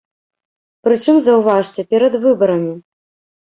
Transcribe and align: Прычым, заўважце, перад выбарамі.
Прычым, 0.87 1.15
заўважце, 1.25 1.85
перад 1.93 2.17
выбарамі. 2.25 2.73